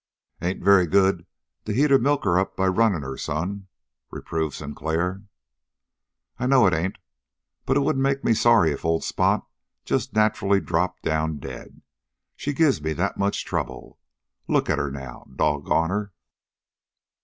[0.41, 1.27] "Ain't very good
[1.65, 3.67] to heat a milker up by running 'em, son,"
[4.09, 5.21] reproved Sinclair.
[6.39, 6.97] "I know it ain't.
[7.67, 9.45] But it wouldn't make me sorry if old Spot
[9.85, 11.83] just nacherally dropped down dead
[12.35, 13.99] she gives me that much trouble.
[14.47, 16.13] Look at her now, doggone her!"